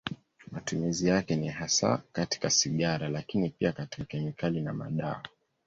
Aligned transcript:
Matumizi 0.51 1.07
yake 1.07 1.35
ni 1.35 1.47
hasa 1.47 2.01
katika 2.13 2.49
sigara, 2.49 3.09
lakini 3.09 3.49
pia 3.49 3.71
katika 3.71 4.05
kemikali 4.05 4.61
na 4.61 4.73
madawa. 4.73 5.23